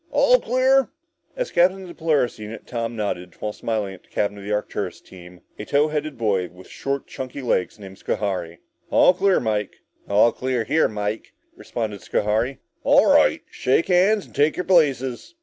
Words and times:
All 0.09 0.39
clear?" 0.41 0.89
As 1.35 1.51
captain 1.51 1.83
of 1.83 1.87
the 1.87 1.93
Polaris 1.93 2.39
unit, 2.39 2.65
Tom 2.65 2.95
nodded, 2.95 3.35
while 3.39 3.53
smiling 3.53 3.93
at 3.93 4.01
the 4.01 4.09
captain 4.09 4.39
of 4.39 4.43
the 4.43 4.51
Arcturus 4.51 4.99
team, 4.99 5.41
a 5.59 5.65
tow 5.65 5.89
headed 5.89 6.17
boy 6.17 6.47
with 6.47 6.65
short 6.67 7.05
chunky 7.05 7.43
legs 7.43 7.77
named 7.77 7.99
Schohari. 7.99 8.57
"All 8.89 9.13
clear, 9.13 9.39
Mike," 9.39 9.73
said 10.01 10.07
Tom. 10.07 10.17
"All 10.17 10.31
clear 10.31 10.63
here, 10.63 10.87
Mike," 10.87 11.33
responded 11.55 12.01
Schohari. 12.01 12.57
"All 12.83 13.13
right, 13.13 13.43
shake 13.51 13.89
hands 13.89 14.25
and 14.25 14.33
take 14.33 14.57
your 14.57 14.65
places." 14.65 15.35